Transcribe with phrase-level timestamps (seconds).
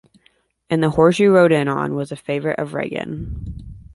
[0.71, 3.67] "And the horse you rode in on" was a favorite of Regan.